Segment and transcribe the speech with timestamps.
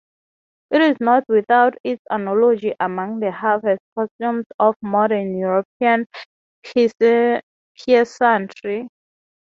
[0.71, 6.07] It is not without its analogy among the harvest customs of modern European
[6.63, 7.39] peasantry.